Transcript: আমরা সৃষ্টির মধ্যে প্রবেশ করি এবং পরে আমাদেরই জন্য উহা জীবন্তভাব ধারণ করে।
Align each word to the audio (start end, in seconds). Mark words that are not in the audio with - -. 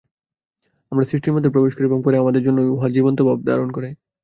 আমরা 0.91 1.05
সৃষ্টির 1.05 1.33
মধ্যে 1.33 1.53
প্রবেশ 1.53 1.71
করি 1.73 1.85
এবং 1.85 1.99
পরে 2.03 2.15
আমাদেরই 2.17 2.45
জন্য 2.47 2.59
উহা 2.73 2.87
জীবন্তভাব 2.95 3.37
ধারণ 3.45 3.69
করে। 3.71 3.89